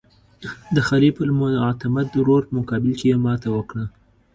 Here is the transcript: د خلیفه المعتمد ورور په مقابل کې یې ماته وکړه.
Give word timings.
د 0.75 0.77
خلیفه 0.89 1.21
المعتمد 1.27 2.07
ورور 2.19 2.41
په 2.47 2.53
مقابل 2.59 2.91
کې 2.99 3.05
یې 3.11 3.17
ماته 3.25 3.49
وکړه. 3.55 3.83